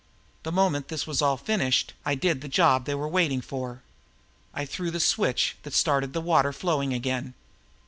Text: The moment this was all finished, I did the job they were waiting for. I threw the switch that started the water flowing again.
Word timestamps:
The 0.41 0.51
moment 0.51 0.87
this 0.87 1.05
was 1.05 1.21
all 1.21 1.37
finished, 1.37 1.93
I 2.05 2.15
did 2.15 2.41
the 2.41 2.47
job 2.47 2.85
they 2.85 2.95
were 2.95 3.07
waiting 3.07 3.39
for. 3.39 3.83
I 4.51 4.65
threw 4.65 4.89
the 4.89 4.99
switch 4.99 5.55
that 5.61 5.75
started 5.75 6.13
the 6.13 6.21
water 6.21 6.51
flowing 6.51 6.91
again. 6.91 7.35